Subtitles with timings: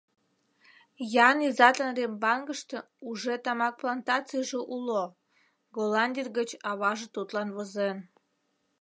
[1.27, 2.77] Ян изатын Рембангыште
[3.09, 5.03] уже тамак плантацийже уло”,—
[5.75, 7.97] Голландий гыч аваже тудлан возен.